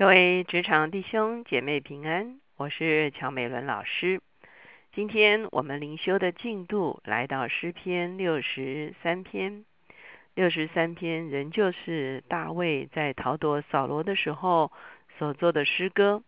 [0.00, 4.22] 各位职场弟兄姐妹平安，我是乔美伦老师。
[4.94, 9.66] 今天我们灵修的进度来到诗篇六十三篇。
[10.34, 14.72] 六十三篇仍旧是大卫在逃躲扫罗的时候
[15.18, 16.22] 所做的诗歌。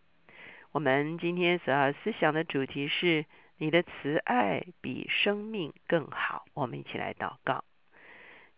[0.72, 3.24] 我们今天所要思想的主题是：
[3.56, 6.44] 你的慈爱比生命更好。
[6.52, 7.64] 我们一起来祷告。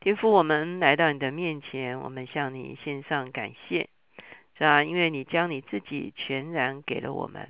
[0.00, 3.88] 天父，我们来到你的面前，我们向你献上感谢。
[4.56, 4.82] 是啊？
[4.82, 7.48] 因为你将你自己全然给了我们，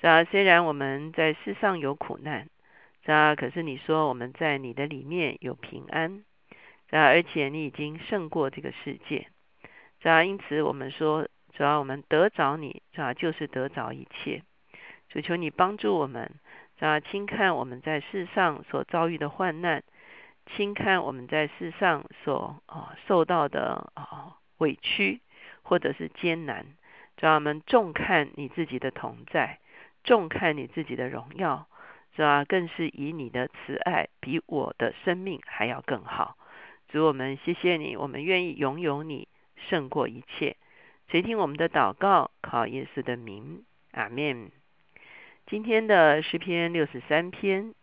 [0.00, 0.24] 是啊？
[0.24, 2.48] 虽然我们在世上有苦难，
[3.04, 3.34] 是啊？
[3.34, 6.24] 可是你说我们在你的里面有平安，
[6.90, 7.04] 是啊？
[7.04, 9.28] 而且你已经胜过这个世界，
[10.02, 10.22] 是啊？
[10.22, 13.14] 因此我们说，只要我们得着你，是吧？
[13.14, 14.42] 就是得着一切。
[15.08, 16.30] 主求你帮助我们，
[16.78, 17.00] 是吧？
[17.00, 19.82] 轻看我们在世上所遭遇的患难，
[20.54, 25.22] 轻看我们在世上所啊受到的啊委屈。
[25.68, 26.64] 或者是艰难，
[27.20, 29.58] 让我们重看你自己的同在，
[30.02, 31.68] 重看你自己的荣耀，
[32.16, 32.42] 是吧？
[32.46, 36.38] 更是以你的慈爱比我的生命还要更好。
[36.88, 39.28] 主我们谢谢你，我们愿意拥有你
[39.68, 40.56] 胜过一切。
[41.08, 43.62] 垂听我们的祷告，靠耶稣的名，
[43.92, 44.50] 阿门。
[45.46, 47.74] 今天的诗篇六十三篇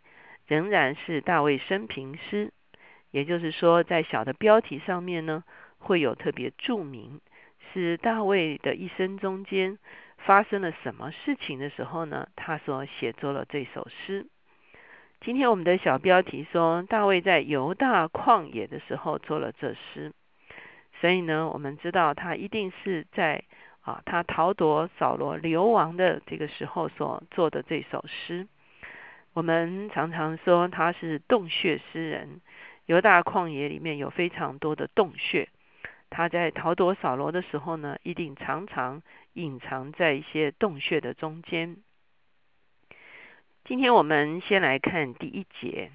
[0.48, 2.52] 仍然是大卫生平诗，
[3.12, 5.44] 也就是说，在小的标题上面呢，
[5.78, 7.20] 会有特别注明。
[7.72, 9.78] 是大卫的一生中间
[10.18, 12.28] 发生了什么事情的时候呢？
[12.36, 14.26] 他所写作了这首诗。
[15.20, 20.12] 今天我们的小标题说，大卫在犹大旷野的时候做了这诗。
[21.00, 23.42] 所以呢，我们知道他一定是在
[23.82, 28.46] 啊，他逃躲扫罗流亡的这个时候所做的这首诗。
[29.32, 32.40] 我们常常说他是洞穴诗人。
[32.86, 35.48] 犹大旷野里面有非常多的洞穴。
[36.10, 41.76] 他在逃躲扫罗的时候呢，一定常常隐藏在一些洞穴的中间。
[43.64, 45.90] 今天我们先来看第一节：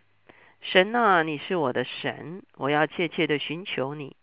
[0.61, 4.15] 神啊，你是我的神，我要切切的寻求你。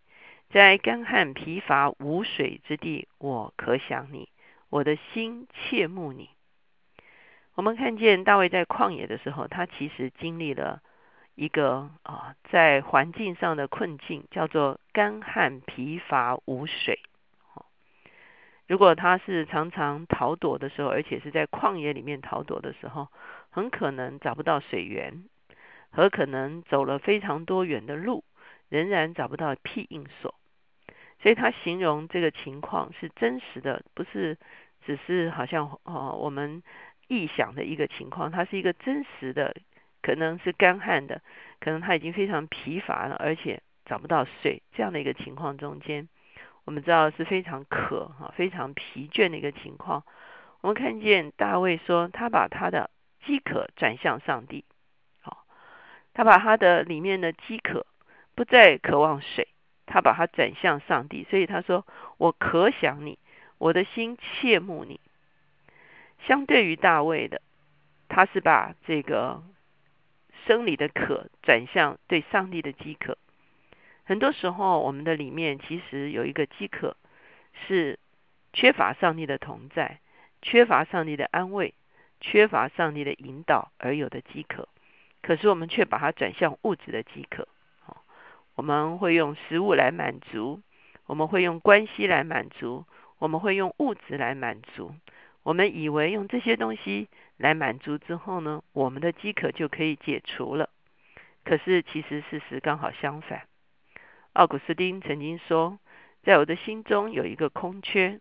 [0.51, 4.29] 在干旱疲乏无水之地，我可想你，
[4.71, 6.31] 我的心切慕你。
[7.55, 10.81] 我们看见大卫在旷野的时候，他其实经历了。
[11.39, 16.99] 一个啊，在环境上的困境叫做干旱疲乏无水。
[18.67, 23.07] 如果他是常常逃躲的时候，而且是在旷野里面逃躲的时候，
[23.51, 25.27] 很可能找不到水源，
[25.93, 28.25] 和可能走了非常多远的路，
[28.69, 30.35] 仍然找不到庇应所。
[31.23, 34.37] 所以他形容这个情况是真实的，不是
[34.85, 36.65] 只是好像哦我们
[37.09, 39.55] 臆想的一个情况，它是一个真实的。
[40.09, 41.21] 可能是干旱的，
[41.61, 46.09] 可能他已经非常疲乏了，而且找不到水，这样的一个情况中间，
[46.65, 50.05] 我们知道是非常渴哈，非常疲倦的一个情况。
[50.63, 52.89] 我们看见大卫说，他把他的
[53.27, 54.65] 饥渴转向上帝，
[55.21, 55.45] 好，
[56.15, 57.85] 他把他的里面的饥渴
[58.35, 59.49] 不再渴望水，
[59.85, 61.87] 他把它转向上帝，所以他说
[62.17, 63.19] ：“我可想你，
[63.59, 65.03] 我的心切慕你。”
[66.27, 67.43] 相对于大卫的，
[68.09, 69.43] 他是把这个。
[70.49, 73.19] 生理的渴转向对上帝的饥渴，
[74.05, 76.97] 很多时候我们的里面其实有一个饥渴，
[77.67, 77.99] 是
[78.55, 79.99] 缺乏上帝的同在，
[80.41, 81.75] 缺乏上帝的安慰，
[82.23, 84.71] 缺乏上帝的引导而有的饥渴。
[85.21, 87.47] 可是我们却把它转向物质的饥渴，
[88.55, 90.63] 我们会用食物来满足，
[91.05, 92.87] 我们会用关系来满足，
[93.19, 94.95] 我们会用物质来满足。
[95.43, 100.69] 我们以为用这些东西来满足之后呢，我们的饥渴就可以解除了。
[101.45, 103.45] 可是其实事实刚好相反。
[104.35, 105.79] 奥古斯丁曾经说，
[106.23, 108.21] 在我的心中有一个空缺，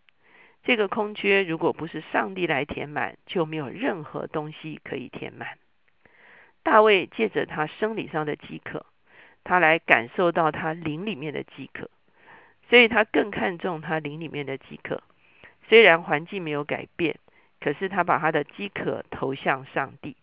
[0.63, 5.57] 这个空缺如果不是上帝来填满，就没有任何东西可以填满。
[6.63, 8.85] 大卫借着他生理上的饥渴，
[9.43, 11.89] 他来感受到他灵里面的饥渴，
[12.69, 15.01] 所以他更看重他灵里面的饥渴。
[15.69, 17.19] 虽然环境没有改变，
[17.67, 20.15] 可是他把他的饥渴投向上帝。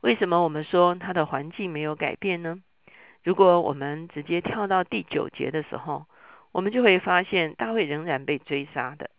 [0.00, 2.60] 为什么我们说他的环境没有改变呢？
[3.22, 6.06] 如果我们直接跳到第九节的时候，
[6.50, 9.10] 我们就会发现大卫仍然被追杀的。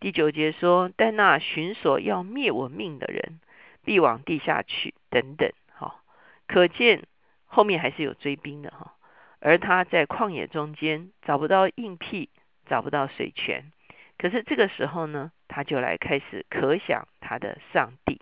[0.00, 3.38] 第九节说：“但那寻索要灭我命的人，
[3.84, 6.00] 必往地下去。”等等，哈，
[6.48, 7.04] 可见
[7.44, 8.96] 后面还是有追兵的哈。
[9.38, 12.30] 而他在旷野中间找不到硬僻，
[12.68, 13.70] 找不到水泉。
[14.18, 18.20] 可是这个时候呢，他就来开始可想他的上帝。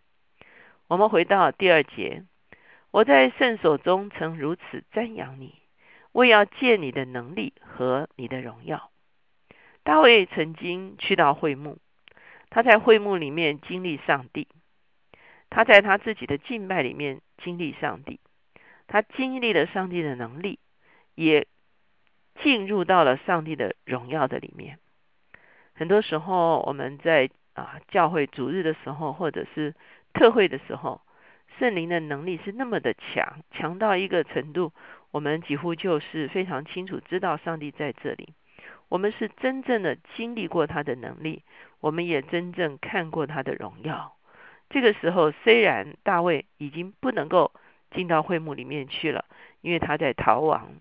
[0.86, 2.24] 我们回到第二节，
[2.90, 5.54] 我在圣所中曾如此瞻仰你，
[6.12, 8.90] 我要借你的能力和你的荣耀。
[9.82, 11.78] 大卫曾经去到会幕，
[12.50, 14.48] 他在会幕里面经历上帝，
[15.50, 18.20] 他在他自己的敬拜里面经历上帝，
[18.86, 20.58] 他经历了上帝的能力，
[21.14, 21.46] 也
[22.42, 24.78] 进入到了上帝的荣耀的里面。
[25.76, 29.74] 很多时候，我们在啊教会主日的时候，或者是
[30.12, 31.00] 特会的时候，
[31.58, 34.72] 圣灵的能力是那么的强，强到一个程度，
[35.10, 38.34] 我们几乎就是非常清楚知道上帝在这里。
[38.88, 41.42] 我们是真正的经历过他的能力，
[41.80, 44.14] 我们也真正看过他的荣耀。
[44.70, 47.50] 这个时候，虽然大卫已经不能够
[47.90, 49.24] 进到会幕里面去了，
[49.60, 50.74] 因为他在逃亡，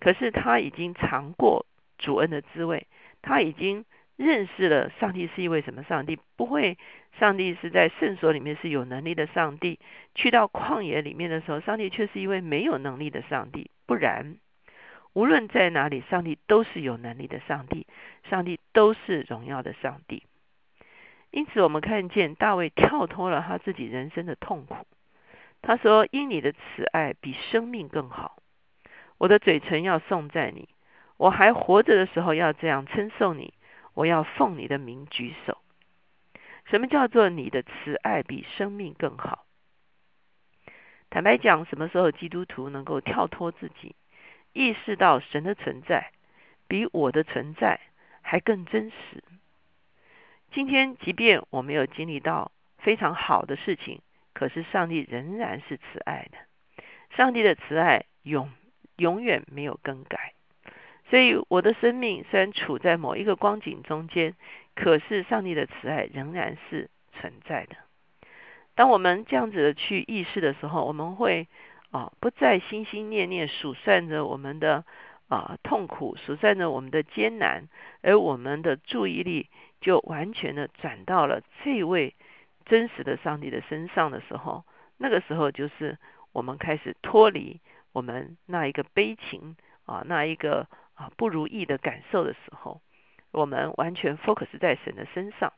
[0.00, 1.64] 可是他已经尝过
[1.96, 2.86] 主恩的滋味，
[3.22, 3.86] 他已经。
[4.16, 6.18] 认识了上帝是一位什么上帝？
[6.36, 6.78] 不会，
[7.18, 9.80] 上帝是在圣所里面是有能力的上帝。
[10.14, 13.70] 去到旷野里面的时候，上帝却是一位没有能力的上帝。
[13.86, 14.36] 不然，
[15.12, 17.86] 无论在哪里，上帝都是有能力的上帝，
[18.30, 20.22] 上帝都是荣耀的上帝。
[21.32, 24.76] 因此，我们看见大卫跳脱了他自己人生的痛苦。
[25.60, 28.36] 他说：“因你的慈爱比生命更好，
[29.18, 30.68] 我的嘴唇要颂赞你，
[31.16, 33.53] 我还活着的时候要这样称颂你。”
[33.94, 35.58] 我要奉你的名举手。
[36.66, 39.46] 什么叫做你的慈爱比生命更好？
[41.10, 43.94] 坦白讲，什么时候基督徒能够跳脱自己，
[44.52, 46.10] 意识到神的存在
[46.66, 47.80] 比我的存在
[48.20, 49.22] 还更真实？
[50.52, 54.00] 今天，即便我没有经历到非常好的事情，
[54.32, 56.38] 可是上帝仍然是慈爱的。
[57.16, 58.50] 上帝的慈爱永
[58.96, 60.33] 永远没有更改。
[61.14, 64.34] 所以，我的生命虽然处在某一个光景中间，
[64.74, 67.76] 可是上帝的慈爱仍然是存在的。
[68.74, 71.46] 当我们这样子的去意识的时候，我们会
[71.92, 74.84] 啊不再心心念念数算着我们的
[75.28, 77.68] 啊痛苦，数算着我们的艰难，
[78.02, 79.48] 而我们的注意力
[79.80, 82.16] 就完全的转到了这位
[82.64, 84.64] 真实的上帝的身上的时候，
[84.96, 85.96] 那个时候就是
[86.32, 87.60] 我们开始脱离
[87.92, 89.54] 我们那一个悲情
[89.86, 90.66] 啊那一个。
[90.94, 92.80] 啊，不如意的感受的时候，
[93.30, 95.52] 我们完全 focus 在神的身上。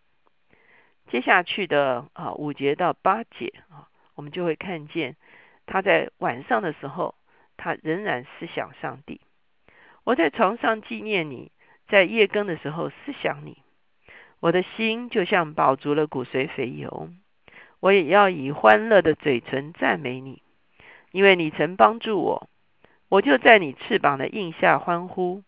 [1.09, 5.17] 接下去的啊五节到八节啊，我们就会看见
[5.67, 7.15] 他在晚上的时候，
[7.57, 9.21] 他仍然思想上帝。
[10.05, 11.53] 我在床上纪念你，
[11.89, 13.63] 在夜更的时候思想你，
[14.41, 17.11] 我的心就像饱足了骨髓肥油。
[17.81, 20.43] 我也要以欢乐的嘴唇赞美你，
[21.13, 22.49] 因为你曾帮助我。
[23.09, 25.43] 我就在你翅膀的印下欢呼，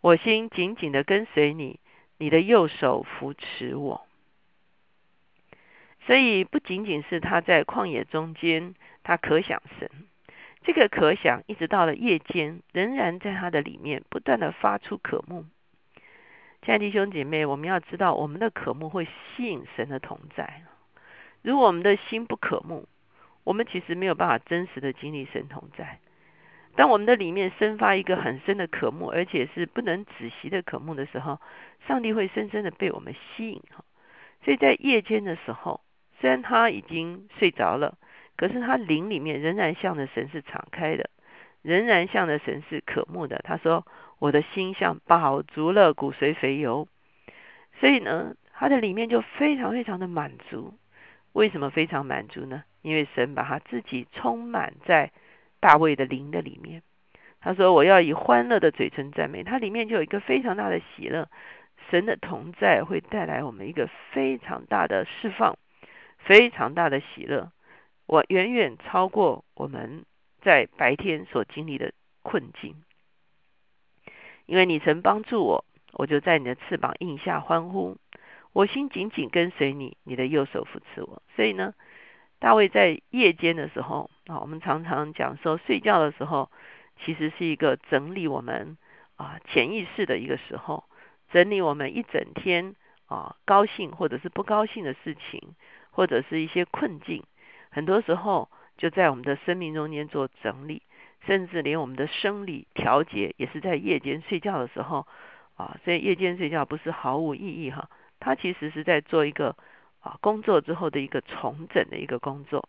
[0.00, 1.78] 我心紧紧的跟随你，
[2.16, 4.04] 你的右手扶持我。
[6.06, 8.74] 所以不仅仅是他在旷野中间，
[9.04, 9.90] 他可想神，
[10.62, 15.44] 这个可想一直到了夜间，仍然在他的里面不断的发出渴慕。
[16.62, 20.62] 亲爱的弟兄姐妹，我们要知道，我们的渴慕会吸引神的同在。
[21.42, 22.88] 如果我们的心不渴慕，
[23.44, 26.00] 我们其实没有办法真实的经历神同在。
[26.78, 31.40] 当我们的里面生发一个很深的渴慕，而且是不能止息的渴慕的时候，
[31.88, 33.84] 上帝会深深的被我们吸引哈。
[34.44, 35.80] 所以在夜间的时候，
[36.20, 37.98] 虽然他已经睡着了，
[38.36, 41.10] 可是他灵里面仍然向着神是敞开的，
[41.62, 43.40] 仍然向着神是渴慕的。
[43.42, 43.84] 他说
[44.20, 46.86] ：“我的心像饱足了骨髓肥油。”
[47.80, 50.72] 所以呢，他的里面就非常非常的满足。
[51.32, 52.62] 为什么非常满足呢？
[52.82, 55.10] 因为神把他自己充满在。
[55.60, 56.82] 大卫的灵的里面，
[57.40, 61.28] 他说：“我要以欢乐的嘴唇赞美。”它里面就有一个非常大的喜乐，
[61.90, 65.56] 神的同在会带来我们一个非常大的释放，
[66.18, 67.50] 非常大的喜乐。
[68.06, 70.04] 我远远超过我们
[70.40, 72.74] 在白天所经历的困境，
[74.46, 77.96] 因为你曾帮助我，我就在你的翅膀印下欢呼。
[78.52, 81.22] 我心紧紧跟随你，你的右手扶持我。
[81.34, 81.74] 所以呢。
[82.40, 86.50] 大卫在夜间的时候啊，我们常常讲说，睡觉的时候
[87.00, 88.78] 其实是一个整理我们
[89.16, 90.84] 啊潜意识的一个时候，
[91.32, 92.76] 整理我们一整天
[93.06, 95.56] 啊高兴或者是不高兴的事情，
[95.90, 97.24] 或者是一些困境，
[97.70, 100.82] 很多时候就在我们的生命中间做整理，
[101.26, 105.08] 甚至连我们的生理调节也是在夜间睡觉的时候
[105.56, 107.90] 啊，所以夜间睡觉不是毫无意义哈，
[108.20, 109.56] 它其实是在做一个。
[110.20, 112.68] 工作之后的一个重整的一个工作。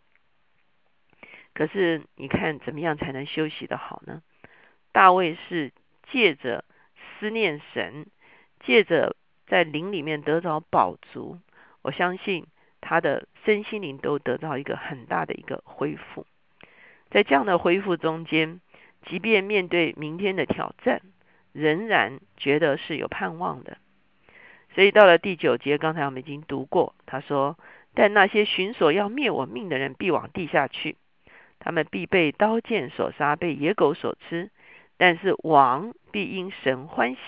[1.54, 4.22] 可是你看，怎么样才能休息的好呢？
[4.92, 5.72] 大卫是
[6.12, 6.66] 借着
[7.20, 8.08] 思念神，
[8.60, 9.16] 借着
[9.48, 11.40] 在灵里面得着饱足，
[11.82, 12.48] 我相信
[12.82, 16.26] 他的身心灵都得到一个很大的一个恢复。
[17.10, 18.62] 在这样的恢复中间，
[19.06, 21.02] 即便面对明天的挑战，
[21.52, 23.78] 仍然觉得是有盼望的。
[24.80, 27.60] 所以到了第九节，刚才我们已经读过，他说
[27.94, 30.96] ：“但那些寻索要灭我命的人，必往地下去；
[31.60, 34.50] 他们必被刀剑所杀，被野狗所吃。
[34.96, 37.20] 但是王必因神欢喜。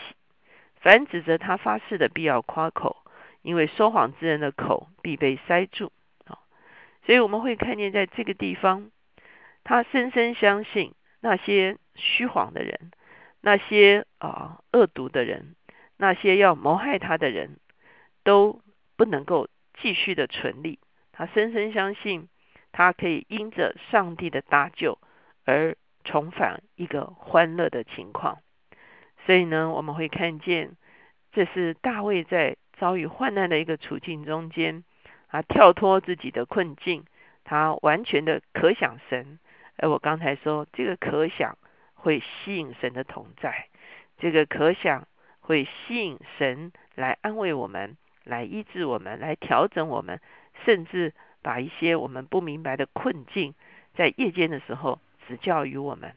[0.79, 2.95] 凡指责他发誓的，必要夸口，
[3.41, 5.91] 因为说谎之人的口必被塞住。”
[6.27, 6.39] 啊，
[7.05, 8.91] 所以我们会看见，在这个地方，
[9.65, 12.91] 他深深相信那些虚谎的人，
[13.41, 15.53] 那些啊恶毒的人。
[16.01, 17.59] 那些要谋害他的人
[18.23, 18.59] 都
[18.95, 20.79] 不能够继续的存立。
[21.11, 22.27] 他深深相信，
[22.71, 24.97] 他可以因着上帝的搭救
[25.45, 28.39] 而重返一个欢乐的情况。
[29.27, 30.75] 所以呢，我们会看见，
[31.31, 34.83] 这是大卫在遭遇患难的一个处境中间，
[35.27, 37.05] 啊，跳脱自己的困境，
[37.43, 39.37] 他完全的可想神。
[39.77, 41.59] 而我刚才说，这个可想
[41.93, 43.67] 会吸引神的同在，
[44.17, 45.07] 这个可想。
[45.41, 50.21] 会吸引神来安慰我们，来医治我们，来调整我们，
[50.63, 53.53] 甚至把一些我们不明白的困境，
[53.95, 56.13] 在夜间的时候指教于我们。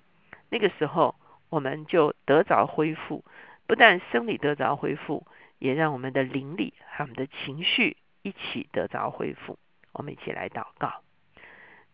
[0.50, 1.16] 那个时候，
[1.48, 3.24] 我们就得着恢复，
[3.66, 5.26] 不但生理得着恢复，
[5.58, 9.58] 也让我们的灵力和我们的情绪一起得着恢复。
[9.92, 11.02] 我们一起来祷告，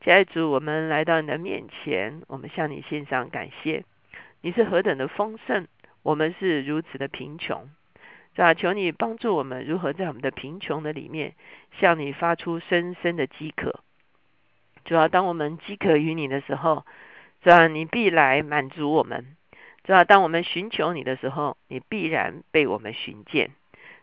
[0.02, 3.84] 亲爱的主，我们来到你的面前，我们向你献上感谢，
[4.40, 5.68] 你是何等的丰盛。
[6.02, 7.68] 我们是如此的贫穷，
[8.34, 8.54] 是吧？
[8.54, 11.34] 求你帮助我们如何在我们的贫穷的里面，
[11.78, 13.80] 向你发出深深的饥渴。
[14.84, 16.86] 主要当我们饥渴于你的时候，
[17.44, 17.66] 是吧？
[17.68, 19.36] 你必来满足我们。
[19.84, 20.04] 主要？
[20.04, 23.50] 当我们寻求你的时候，你必然被我们寻见。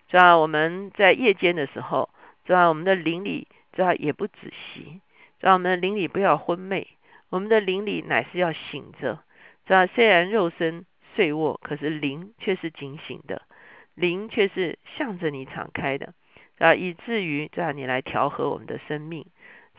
[0.07, 0.37] 主要？
[0.37, 2.09] 我们在夜间的时候，
[2.45, 2.69] 主要？
[2.69, 3.95] 我们的灵里，主要？
[3.95, 5.01] 也不仔细，
[5.39, 5.53] 是吧？
[5.53, 6.87] 我们的灵里不要昏昧，
[7.29, 9.19] 我们的灵里乃是要醒着。
[9.65, 9.87] 主要？
[9.87, 10.85] 虽然肉身。
[11.17, 13.41] 睡卧，可是灵却是警醒的，
[13.95, 16.13] 灵却是向着你敞开的，
[16.59, 19.25] 啊，以至于这你来调和我们的生命，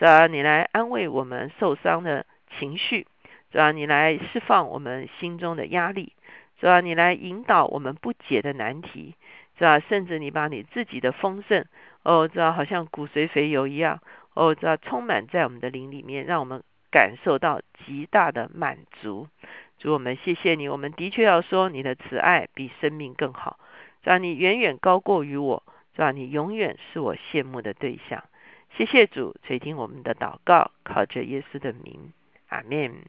[0.00, 2.26] 这你来安慰我们受伤的
[2.59, 3.07] 情绪，
[3.52, 6.12] 这你来释放我们心中的压力，
[6.61, 9.14] 这你来引导我们不解的难题，
[9.57, 9.78] 是吧？
[9.78, 11.64] 甚至你把你自己的丰盛，
[12.02, 14.00] 哦，知道好像骨髓肥油一样，
[14.35, 19.28] 哦，知道充满在我们的灵里面，让我们感受到极大的满足。
[19.79, 23.61] 主我们谢谢你，我们的确要说你的慈爱比生命更好，
[24.03, 25.63] 让你远远高过于我，
[25.95, 28.25] 让你永远是我羡慕的对象。
[28.77, 32.13] 谢谢主垂听我们的祷告，靠着耶稣的名，
[32.49, 33.05] 阿门。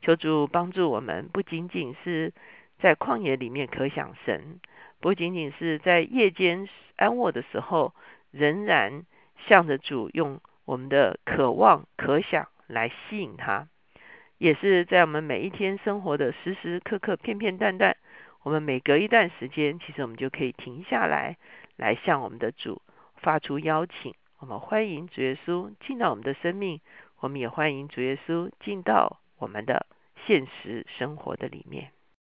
[0.00, 2.32] 求主帮助我们，不仅仅是
[2.80, 4.60] 在旷野里面可想神，
[4.98, 7.92] 不仅仅是在夜间安卧的时候，
[8.30, 9.04] 仍然
[9.46, 13.68] 向着主用我们的渴望、可想来吸引他。
[14.42, 17.96] 也是在我们每一天生活的时时刻刻、片片段段，
[18.42, 21.36] 我们每隔一段时间，其实我们就可以停下来，
[21.76, 22.82] 来向我们的主
[23.18, 24.12] 发出邀请。
[24.40, 26.80] 我们欢迎主耶稣进到我们的生命，
[27.20, 29.86] 我们也欢迎主耶稣进到我们的
[30.26, 31.92] 现实生活的里面。